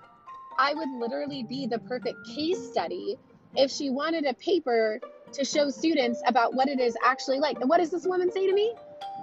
I 0.58 0.74
would 0.74 0.90
literally 0.90 1.44
be 1.44 1.66
the 1.66 1.80
perfect 1.80 2.18
case 2.26 2.70
study 2.70 3.16
if 3.56 3.70
she 3.70 3.90
wanted 3.90 4.24
a 4.26 4.34
paper 4.34 5.00
to 5.32 5.44
show 5.44 5.70
students 5.70 6.22
about 6.26 6.54
what 6.54 6.68
it 6.68 6.80
is 6.80 6.96
actually 7.04 7.40
like. 7.40 7.60
And 7.60 7.68
what 7.68 7.78
does 7.78 7.90
this 7.90 8.06
woman 8.06 8.30
say 8.32 8.46
to 8.46 8.54
me? 8.54 8.74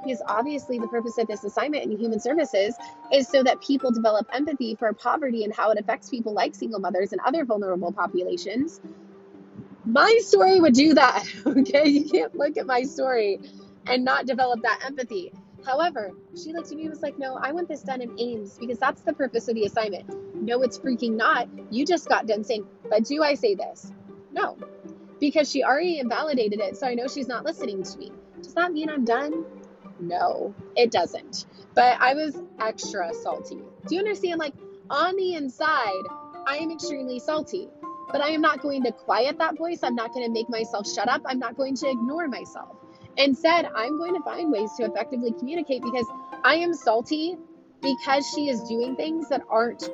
Because 0.04 0.22
obviously, 0.28 0.80
the 0.80 0.88
purpose 0.88 1.18
of 1.20 1.28
this 1.28 1.44
assignment 1.44 1.86
in 1.86 1.98
human 1.98 2.20
services 2.20 2.76
is 3.14 3.28
so 3.28 3.44
that 3.44 3.62
people 3.62 3.92
develop 3.92 4.28
empathy 4.34 4.76
for 4.76 4.92
poverty 4.94 5.44
and 5.44 5.56
how 5.56 5.72
it 5.72 5.80
affects 5.80 6.10
people 6.10 6.34
like 6.34 6.56
single 6.56 6.80
mothers 6.80 7.12
and 7.14 7.22
other 7.26 7.46
vulnerable 7.46 7.92
populations. 7.92 8.82
My 9.86 10.20
story 10.24 10.60
would 10.60 10.74
do 10.74 10.96
that. 10.96 11.26
Okay. 11.46 11.90
You 11.90 12.10
can't 12.10 12.36
look 12.36 12.58
at 12.58 12.66
my 12.66 12.84
story 12.84 13.40
and 13.88 14.06
not 14.06 14.26
develop 14.26 14.62
that 14.64 14.82
empathy. 14.86 15.34
However, 15.66 16.12
she 16.42 16.54
looked 16.54 16.72
at 16.72 16.78
me 16.78 16.84
and 16.84 16.92
was 16.92 17.02
like, 17.02 17.18
No, 17.20 17.36
I 17.36 17.52
want 17.52 17.68
this 17.68 17.82
done 17.82 18.02
in 18.02 18.20
Ames 18.20 18.58
because 18.60 18.80
that's 18.80 19.02
the 19.02 19.14
purpose 19.14 19.48
of 19.48 19.56
the 19.56 19.66
assignment. 19.66 20.10
No, 20.36 20.62
it's 20.64 20.80
freaking 20.80 21.16
not. 21.16 21.48
You 21.70 21.86
just 21.86 22.08
got 22.08 22.26
done 22.28 22.44
saying, 22.44 22.66
But 22.90 23.06
do 23.06 23.22
I 23.24 23.36
say 23.36 23.56
this? 23.56 23.92
No, 24.32 24.58
because 25.20 25.50
she 25.52 25.64
already 25.64 26.00
invalidated 26.00 26.60
it. 26.60 26.78
So 26.78 26.88
I 26.88 26.96
know 26.96 27.08
she's 27.08 27.28
not 27.28 27.46
listening 27.46 27.84
to 27.84 27.98
me. 27.98 28.12
Does 28.42 28.54
that 28.56 28.72
mean 28.72 28.90
I'm 28.90 29.06
done? 29.06 29.46
No, 30.00 30.56
it 30.76 30.92
doesn't. 30.92 31.46
But 31.76 31.98
I 32.02 32.16
was 32.16 32.42
extra 32.60 33.14
salty. 33.14 33.60
Do 33.88 33.96
you 33.96 34.00
understand? 34.00 34.40
Like, 34.40 34.54
on 34.90 35.16
the 35.16 35.36
inside, 35.36 36.04
I 36.48 36.58
am 36.58 36.72
extremely 36.72 37.20
salty. 37.20 37.70
But 38.12 38.22
I 38.22 38.30
am 38.30 38.42
not 38.42 38.62
going 38.62 38.84
to 38.84 38.92
quiet 38.92 39.38
that 39.38 39.58
voice. 39.58 39.80
I'm 39.84 39.96
not 39.96 40.14
going 40.14 40.26
to 40.26 40.32
make 40.32 40.50
myself 40.50 40.88
shut 40.88 41.08
up. 41.08 41.22
I'm 41.26 41.40
not 41.40 41.56
going 41.56 41.76
to 41.76 41.90
ignore 41.90 42.28
myself. 42.28 42.76
Instead, 43.18 43.66
I'm 43.76 43.98
going 43.98 44.14
to 44.16 44.22
find 44.22 44.52
ways 44.52 44.72
to 44.78 44.86
effectively 44.86 45.34
communicate 45.38 45.82
because 45.82 46.06
I 46.44 46.56
am 46.56 46.74
salty 46.74 47.38
because 47.82 48.26
she 48.34 48.50
is 48.50 48.62
doing 48.64 48.96
things 48.96 49.30
that 49.30 49.42
aren't, 49.50 49.90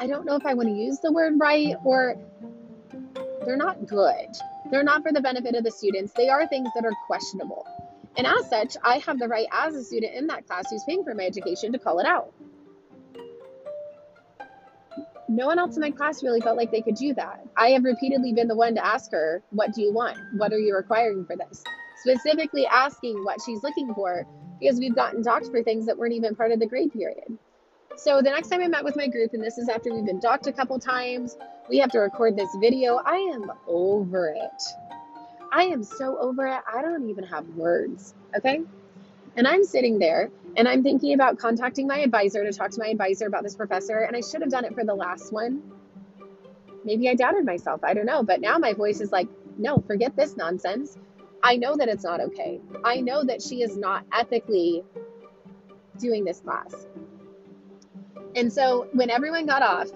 I 0.00 0.06
don't 0.06 0.24
know 0.24 0.36
if 0.36 0.46
I 0.46 0.54
want 0.54 0.68
to 0.68 0.74
use 0.74 0.98
the 1.00 1.12
word 1.12 1.34
right 1.38 1.74
or 1.84 2.16
they're 3.44 3.56
not 3.56 3.86
good. 3.86 4.28
They're 4.70 4.84
not 4.84 5.02
for 5.02 5.12
the 5.12 5.20
benefit 5.20 5.54
of 5.54 5.64
the 5.64 5.70
students. 5.70 6.12
They 6.12 6.28
are 6.28 6.46
things 6.46 6.68
that 6.74 6.84
are 6.84 6.92
questionable. 7.06 7.66
And 8.16 8.26
as 8.26 8.48
such, 8.50 8.76
I 8.82 8.98
have 8.98 9.18
the 9.18 9.28
right 9.28 9.46
as 9.52 9.74
a 9.74 9.84
student 9.84 10.14
in 10.14 10.26
that 10.26 10.46
class 10.46 10.70
who's 10.70 10.84
paying 10.84 11.04
for 11.04 11.14
my 11.14 11.24
education 11.24 11.72
to 11.72 11.78
call 11.78 12.00
it 12.00 12.06
out. 12.06 12.32
No 15.28 15.46
one 15.46 15.58
else 15.58 15.76
in 15.76 15.82
my 15.82 15.90
class 15.90 16.22
really 16.22 16.40
felt 16.40 16.56
like 16.56 16.70
they 16.70 16.80
could 16.80 16.94
do 16.94 17.12
that. 17.14 17.44
I 17.56 17.70
have 17.70 17.84
repeatedly 17.84 18.32
been 18.32 18.48
the 18.48 18.56
one 18.56 18.74
to 18.74 18.84
ask 18.84 19.12
her, 19.12 19.42
What 19.50 19.74
do 19.74 19.82
you 19.82 19.92
want? 19.92 20.16
What 20.36 20.52
are 20.52 20.58
you 20.58 20.74
requiring 20.74 21.26
for 21.26 21.36
this? 21.36 21.62
Specifically 22.02 22.66
asking 22.66 23.24
what 23.24 23.38
she's 23.44 23.62
looking 23.62 23.92
for 23.94 24.26
because 24.58 24.78
we've 24.78 24.94
gotten 24.94 25.22
docked 25.22 25.50
for 25.50 25.62
things 25.62 25.86
that 25.86 25.98
weren't 25.98 26.14
even 26.14 26.34
part 26.34 26.52
of 26.52 26.60
the 26.60 26.66
grade 26.66 26.92
period. 26.92 27.38
So 27.96 28.22
the 28.22 28.30
next 28.30 28.48
time 28.48 28.62
I 28.62 28.68
met 28.68 28.84
with 28.84 28.96
my 28.96 29.08
group, 29.08 29.34
and 29.34 29.42
this 29.42 29.58
is 29.58 29.68
after 29.68 29.92
we've 29.92 30.06
been 30.06 30.20
docked 30.20 30.46
a 30.46 30.52
couple 30.52 30.78
times, 30.78 31.36
we 31.68 31.78
have 31.78 31.90
to 31.90 31.98
record 31.98 32.36
this 32.36 32.48
video. 32.60 33.00
I 33.04 33.16
am 33.16 33.50
over 33.66 34.28
it. 34.28 34.62
I 35.52 35.64
am 35.64 35.82
so 35.82 36.16
over 36.18 36.46
it. 36.46 36.60
I 36.72 36.80
don't 36.80 37.10
even 37.10 37.24
have 37.24 37.46
words. 37.48 38.14
Okay. 38.36 38.62
And 39.36 39.46
I'm 39.46 39.64
sitting 39.64 39.98
there 39.98 40.30
and 40.56 40.66
I'm 40.68 40.82
thinking 40.82 41.14
about 41.14 41.38
contacting 41.38 41.86
my 41.86 41.98
advisor 41.98 42.44
to 42.44 42.52
talk 42.52 42.70
to 42.72 42.80
my 42.80 42.88
advisor 42.88 43.26
about 43.26 43.42
this 43.42 43.54
professor. 43.54 43.98
And 43.98 44.16
I 44.16 44.20
should 44.20 44.40
have 44.40 44.50
done 44.50 44.64
it 44.64 44.74
for 44.74 44.84
the 44.84 44.94
last 44.94 45.32
one. 45.32 45.62
Maybe 46.84 47.08
I 47.08 47.14
doubted 47.14 47.44
myself. 47.44 47.84
I 47.84 47.94
don't 47.94 48.06
know. 48.06 48.22
But 48.22 48.40
now 48.40 48.58
my 48.58 48.72
voice 48.72 49.00
is 49.00 49.12
like, 49.12 49.28
no, 49.56 49.78
forget 49.86 50.16
this 50.16 50.36
nonsense. 50.36 50.96
I 51.42 51.56
know 51.56 51.76
that 51.76 51.88
it's 51.88 52.04
not 52.04 52.20
okay. 52.20 52.60
I 52.84 53.00
know 53.00 53.22
that 53.24 53.42
she 53.42 53.62
is 53.62 53.76
not 53.76 54.04
ethically 54.12 54.84
doing 55.98 56.24
this 56.24 56.40
class. 56.40 56.74
And 58.34 58.52
so 58.52 58.88
when 58.92 59.10
everyone 59.10 59.46
got 59.46 59.62
off, 59.62 59.88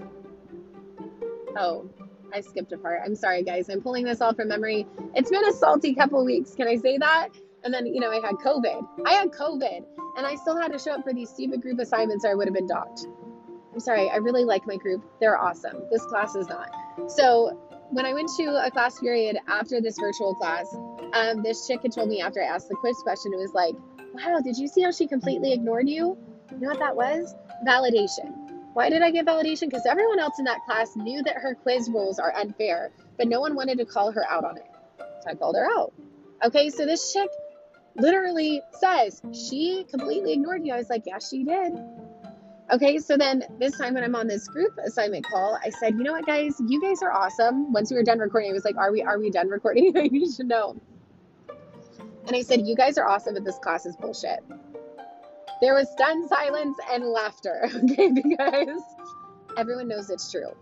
oh, 1.56 1.88
I 2.35 2.40
skipped 2.40 2.73
a 2.73 2.78
part. 2.78 3.00
I'm 3.04 3.14
sorry, 3.14 3.42
guys. 3.42 3.68
I'm 3.68 3.82
pulling 3.82 4.04
this 4.04 4.21
all 4.21 4.35
from 4.35 4.49
memory. 4.49 4.87
It's 5.14 5.30
been 5.30 5.47
a 5.47 5.52
salty 5.52 5.94
couple 5.94 6.25
weeks. 6.25 6.54
Can 6.54 6.66
I 6.66 6.76
say 6.76 6.99
that? 6.99 7.28
And 7.64 7.73
then, 7.73 7.87
you 7.87 8.00
know, 8.00 8.11
I 8.11 8.16
had 8.16 8.37
COVID. 8.37 8.87
I 9.07 9.12
had 9.12 9.31
COVID 9.31 9.85
and 10.16 10.26
I 10.26 10.35
still 10.35 10.61
had 10.61 10.73
to 10.73 10.78
show 10.78 10.92
up 10.92 11.04
for 11.04 11.12
these 11.12 11.31
stupid 11.31 11.62
group 11.62 11.78
assignments 11.78 12.25
or 12.25 12.31
I 12.31 12.35
would 12.35 12.47
have 12.47 12.54
been 12.54 12.66
docked. 12.66 13.07
I'm 13.73 13.81
sorry. 13.81 14.11
I 14.11 14.16
really 14.16 14.45
like 14.45 14.66
my 14.66 14.76
group. 14.76 15.04
They're 15.21 15.38
awesome. 15.38 15.83
This 15.90 16.04
class 16.07 16.35
is 16.35 16.49
not. 16.49 16.71
So 17.09 17.59
when 17.90 18.04
I 18.04 18.12
went 18.12 18.31
to 18.37 18.64
a 18.64 18.71
class 18.71 18.99
period 18.99 19.38
after 19.49 19.81
this 19.81 19.99
virtual 19.99 20.35
class, 20.35 20.75
um, 21.14 21.42
this 21.42 21.66
chick 21.66 21.81
had 21.83 21.92
told 21.92 22.09
me 22.09 22.21
after 22.21 22.42
I 22.42 22.47
asked 22.47 22.69
the 22.69 22.75
quiz 22.75 22.97
question, 23.02 23.33
it 23.33 23.38
was 23.38 23.52
like, 23.54 23.75
wow, 24.14 24.40
did 24.42 24.57
you 24.59 24.69
see 24.69 24.83
how 24.83 24.90
she 24.90 25.07
completely 25.07 25.52
ignored 25.52 25.88
you? 25.88 26.19
You 26.50 26.59
know 26.59 26.69
what 26.69 26.81
that 26.81 26.97
was? 26.97 27.35
validation. 27.66 28.35
Why 28.75 28.88
did 28.88 29.02
I 29.02 29.11
get 29.11 29.26
validation? 29.26 29.69
Because 29.69 29.87
everyone 29.87 30.19
else 30.19 30.38
in 30.38 30.45
that 30.47 30.61
class 30.66 30.97
knew 30.97 31.23
that 31.23 31.37
her 31.37 31.54
quiz 31.54 31.88
rules 31.88 32.19
are 32.19 32.35
unfair, 32.35 32.90
but 33.19 33.28
no 33.28 33.40
one 33.40 33.54
wanted 33.54 33.78
to 33.78 33.85
call 33.85 34.11
her 34.12 34.25
out 34.28 34.45
on 34.45 34.57
it. 34.57 34.66
So 34.99 35.31
I 35.31 35.35
called 35.35 35.57
her 35.57 35.69
out. 35.78 35.92
Okay, 36.45 36.71
so 36.71 36.87
this 36.87 37.12
chick 37.12 37.28
literally 37.96 38.62
says 38.72 39.22
she 39.32 39.84
completely 39.90 40.32
ignored 40.32 40.64
you. 40.64 40.72
I 40.75 40.78
was 40.78 40.90
like, 40.90 41.02
yeah, 41.06 41.18
she 41.18 41.44
did. 41.44 41.72
Okay, 42.72 42.99
so 42.99 43.16
then 43.16 43.44
this 43.58 43.76
time 43.76 43.94
when 43.94 44.04
I'm 44.04 44.14
on 44.14 44.26
this 44.26 44.49
group 44.49 44.78
assignment 44.84 45.26
call, 45.26 45.58
I 45.62 45.70
said, 45.70 45.94
you 45.94 46.04
know 46.04 46.12
what, 46.12 46.25
guys, 46.25 46.61
you 46.66 46.80
guys 46.80 47.02
are 47.02 47.12
awesome. 47.12 47.72
Once 47.72 47.90
we 47.90 47.96
were 47.96 48.02
done 48.02 48.18
recording, 48.18 48.50
I 48.50 48.54
was 48.54 48.64
like, 48.64 48.76
are 48.76 48.90
we 48.90 49.02
are 49.02 49.18
we 49.18 49.30
done 49.30 49.49
recording? 49.49 49.92
you 50.12 50.32
should 50.32 50.49
know. 50.49 50.76
And 52.26 52.37
I 52.37 52.42
said, 52.42 52.66
you 52.66 52.76
guys 52.76 52.99
are 52.99 53.06
awesome, 53.06 53.34
but 53.34 53.44
this 53.44 53.58
class 53.58 53.84
is 53.84 53.96
bullshit. 53.96 54.40
There 55.61 55.75
was 55.75 55.90
stunned 55.90 56.28
silence 56.28 56.76
and 56.90 57.04
laughter, 57.04 57.68
okay, 57.75 58.11
because 58.11 58.80
everyone 59.56 59.88
knows 59.88 60.08
it's 60.08 60.30
true. 60.30 60.56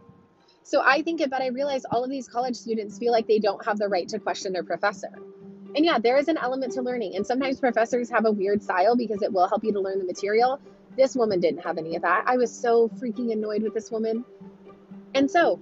So 0.63 0.83
I 0.85 1.03
think 1.03 1.21
it, 1.21 1.31
but 1.31 1.43
I 1.43 1.49
realize 1.49 1.85
all 1.85 2.03
of 2.03 2.11
these 2.11 2.29
college 2.29 2.57
students 2.57 2.99
feel 2.99 3.13
like 3.13 3.27
they 3.27 3.39
don't 3.39 3.65
have 3.65 3.79
the 3.79 3.89
right 3.89 4.09
to 4.09 4.19
question 4.19 4.53
their 4.53 4.65
professor. 4.65 5.11
And 5.77 5.85
yeah, 5.85 5.99
there 5.99 6.17
is 6.17 6.29
an 6.29 6.37
element 6.39 6.73
to 6.75 6.83
learning. 6.83 7.17
And 7.17 7.27
sometimes 7.27 7.61
professors 7.61 8.11
have 8.11 8.25
a 8.27 8.33
weird 8.33 8.63
style 8.63 8.97
because 8.97 9.23
it 9.23 9.33
will 9.33 9.49
help 9.49 9.65
you 9.65 9.73
to 9.73 9.81
learn 9.81 9.99
the 9.99 10.05
material. 10.05 10.61
This 10.97 11.15
woman 11.15 11.41
didn't 11.41 11.61
have 11.61 11.79
any 11.79 11.97
of 11.97 12.03
that. 12.03 12.25
I 12.27 12.37
was 12.37 12.53
so 12.53 12.89
freaking 12.89 13.33
annoyed 13.33 13.63
with 13.63 13.75
this 13.75 13.91
woman. 13.91 14.25
And 15.15 15.31
so 15.31 15.61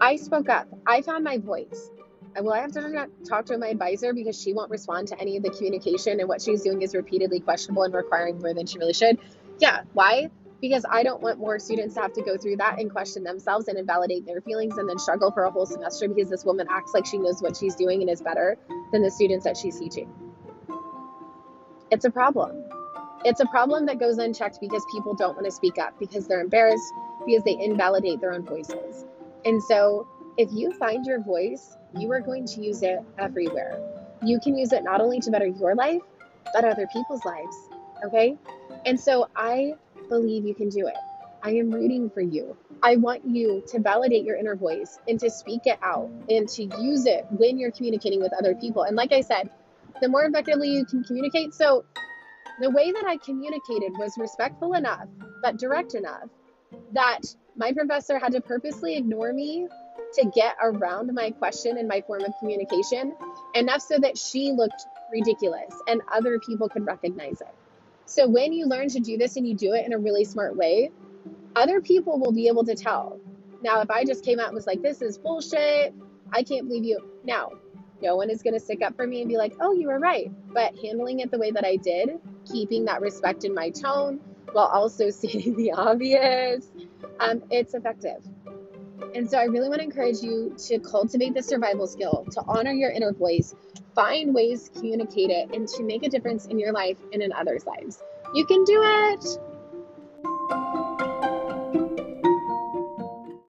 I 0.00 0.16
spoke 0.16 0.48
up. 0.48 0.68
I 0.86 1.02
found 1.02 1.24
my 1.24 1.38
voice 1.38 1.90
will 2.38 2.52
I 2.52 2.60
have 2.60 2.72
to 2.72 3.08
talk 3.24 3.46
to 3.46 3.58
my 3.58 3.68
advisor 3.68 4.12
because 4.12 4.40
she 4.40 4.52
won't 4.52 4.70
respond 4.70 5.08
to 5.08 5.20
any 5.20 5.36
of 5.36 5.42
the 5.42 5.50
communication 5.50 6.20
and 6.20 6.28
what 6.28 6.40
she's 6.40 6.62
doing 6.62 6.82
is 6.82 6.94
repeatedly 6.94 7.40
questionable 7.40 7.82
and 7.82 7.94
requiring 7.94 8.38
more 8.38 8.54
than 8.54 8.66
she 8.66 8.78
really 8.78 8.92
should? 8.92 9.18
Yeah. 9.58 9.82
Why? 9.92 10.30
Because 10.60 10.84
I 10.90 11.02
don't 11.02 11.22
want 11.22 11.38
more 11.38 11.58
students 11.58 11.94
to 11.94 12.02
have 12.02 12.12
to 12.14 12.22
go 12.22 12.36
through 12.36 12.56
that 12.56 12.78
and 12.78 12.90
question 12.90 13.22
themselves 13.22 13.68
and 13.68 13.78
invalidate 13.78 14.26
their 14.26 14.40
feelings 14.42 14.76
and 14.76 14.88
then 14.88 14.98
struggle 14.98 15.30
for 15.30 15.44
a 15.44 15.50
whole 15.50 15.66
semester 15.66 16.08
because 16.08 16.28
this 16.28 16.44
woman 16.44 16.66
acts 16.70 16.92
like 16.92 17.06
she 17.06 17.18
knows 17.18 17.40
what 17.40 17.56
she's 17.56 17.74
doing 17.74 18.02
and 18.02 18.10
is 18.10 18.20
better 18.20 18.58
than 18.92 19.02
the 19.02 19.10
students 19.10 19.44
that 19.44 19.56
she's 19.56 19.78
teaching. 19.78 20.12
It's 21.90 22.04
a 22.04 22.10
problem. 22.10 22.64
It's 23.24 23.40
a 23.40 23.46
problem 23.46 23.86
that 23.86 23.98
goes 23.98 24.18
unchecked 24.18 24.58
because 24.60 24.84
people 24.92 25.14
don't 25.14 25.34
want 25.34 25.46
to 25.46 25.52
speak 25.52 25.78
up 25.78 25.98
because 25.98 26.26
they're 26.26 26.40
embarrassed 26.40 26.92
because 27.26 27.42
they 27.44 27.56
invalidate 27.58 28.20
their 28.20 28.32
own 28.32 28.44
voices. 28.44 29.04
And 29.44 29.62
so 29.62 30.06
if 30.36 30.50
you 30.52 30.72
find 30.72 31.04
your 31.06 31.22
voice 31.22 31.76
you 31.96 32.10
are 32.12 32.20
going 32.20 32.46
to 32.46 32.62
use 32.62 32.82
it 32.82 33.00
everywhere. 33.18 33.80
You 34.22 34.38
can 34.40 34.56
use 34.56 34.72
it 34.72 34.84
not 34.84 35.00
only 35.00 35.20
to 35.20 35.30
better 35.30 35.46
your 35.46 35.74
life, 35.74 36.02
but 36.54 36.64
other 36.64 36.86
people's 36.92 37.24
lives. 37.24 37.56
Okay? 38.04 38.36
And 38.86 38.98
so 38.98 39.28
I 39.36 39.74
believe 40.10 40.44
you 40.44 40.54
can 40.54 40.68
do 40.68 40.86
it. 40.86 40.96
I 41.42 41.52
am 41.52 41.70
rooting 41.70 42.10
for 42.10 42.20
you. 42.20 42.54
I 42.82 42.96
want 42.96 43.24
you 43.24 43.62
to 43.68 43.80
validate 43.80 44.24
your 44.24 44.36
inner 44.36 44.56
voice 44.56 44.98
and 45.08 45.18
to 45.20 45.30
speak 45.30 45.62
it 45.64 45.78
out 45.82 46.10
and 46.28 46.46
to 46.50 46.64
use 46.78 47.06
it 47.06 47.24
when 47.30 47.58
you're 47.58 47.70
communicating 47.70 48.20
with 48.20 48.32
other 48.38 48.54
people. 48.54 48.82
And 48.82 48.94
like 48.94 49.12
I 49.12 49.22
said, 49.22 49.48
the 50.02 50.08
more 50.08 50.24
effectively 50.24 50.68
you 50.68 50.84
can 50.84 51.02
communicate. 51.04 51.54
So, 51.54 51.84
the 52.60 52.70
way 52.70 52.92
that 52.92 53.04
I 53.06 53.16
communicated 53.16 53.92
was 53.98 54.12
respectful 54.18 54.74
enough, 54.74 55.06
but 55.42 55.56
direct 55.56 55.94
enough 55.94 56.28
that 56.92 57.20
my 57.56 57.72
professor 57.72 58.18
had 58.18 58.32
to 58.32 58.40
purposely 58.42 58.96
ignore 58.96 59.32
me 59.32 59.66
to 60.14 60.30
get 60.34 60.56
around 60.62 61.12
my 61.14 61.30
question 61.30 61.78
and 61.78 61.88
my 61.88 62.02
form 62.02 62.22
of 62.22 62.32
communication 62.38 63.14
enough 63.54 63.80
so 63.80 63.98
that 63.98 64.18
she 64.18 64.52
looked 64.52 64.84
ridiculous 65.10 65.72
and 65.88 66.02
other 66.12 66.38
people 66.38 66.68
could 66.68 66.84
recognize 66.84 67.40
it. 67.40 67.54
So 68.10 68.26
when 68.26 68.52
you 68.52 68.66
learn 68.66 68.88
to 68.88 68.98
do 68.98 69.16
this 69.16 69.36
and 69.36 69.46
you 69.46 69.54
do 69.54 69.72
it 69.72 69.86
in 69.86 69.92
a 69.92 69.98
really 69.98 70.24
smart 70.24 70.56
way, 70.56 70.90
other 71.54 71.80
people 71.80 72.18
will 72.18 72.32
be 72.32 72.48
able 72.48 72.64
to 72.64 72.74
tell. 72.74 73.20
Now, 73.62 73.82
if 73.82 73.90
I 73.90 74.04
just 74.04 74.24
came 74.24 74.40
out 74.40 74.46
and 74.46 74.54
was 74.56 74.66
like, 74.66 74.82
this 74.82 75.00
is 75.00 75.16
bullshit, 75.16 75.94
I 76.32 76.42
can't 76.42 76.66
believe 76.66 76.82
you. 76.82 76.98
Now, 77.22 77.52
no 78.02 78.16
one 78.16 78.28
is 78.28 78.42
going 78.42 78.54
to 78.54 78.58
stick 78.58 78.82
up 78.82 78.96
for 78.96 79.06
me 79.06 79.20
and 79.20 79.28
be 79.28 79.36
like, 79.36 79.54
oh, 79.60 79.74
you 79.74 79.86
were 79.86 80.00
right. 80.00 80.28
But 80.52 80.74
handling 80.82 81.20
it 81.20 81.30
the 81.30 81.38
way 81.38 81.52
that 81.52 81.64
I 81.64 81.76
did, 81.76 82.18
keeping 82.50 82.84
that 82.86 83.00
respect 83.00 83.44
in 83.44 83.54
my 83.54 83.70
tone 83.70 84.18
while 84.50 84.66
also 84.66 85.10
stating 85.10 85.56
the 85.56 85.70
obvious, 85.70 86.66
um, 87.20 87.44
it's 87.48 87.74
effective. 87.74 88.24
And 89.14 89.28
so 89.28 89.38
I 89.38 89.44
really 89.44 89.68
want 89.68 89.80
to 89.80 89.84
encourage 89.84 90.20
you 90.20 90.54
to 90.68 90.78
cultivate 90.78 91.34
the 91.34 91.42
survival 91.42 91.86
skill, 91.86 92.26
to 92.32 92.42
honor 92.46 92.72
your 92.72 92.90
inner 92.90 93.12
voice, 93.12 93.54
find 93.94 94.34
ways 94.34 94.68
to 94.68 94.70
communicate 94.70 95.30
it, 95.30 95.54
and 95.54 95.66
to 95.68 95.82
make 95.82 96.04
a 96.04 96.08
difference 96.08 96.46
in 96.46 96.58
your 96.58 96.72
life 96.72 96.98
and 97.12 97.22
in 97.22 97.32
others' 97.32 97.66
lives. 97.66 98.02
You 98.34 98.46
can 98.46 98.64
do 98.64 98.80
it. 98.82 99.49